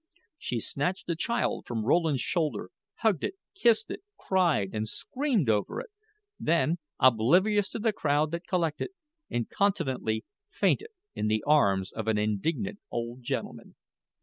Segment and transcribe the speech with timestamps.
[0.39, 2.71] She snatched the child from Rowland's shoulder,
[3.05, 5.91] hugged it, kissed it, cried, and screamed over it;
[6.39, 8.89] then, oblivious to the crowd that collected,
[9.29, 13.75] incontinently fainted in the arms of an indignant old gentleman.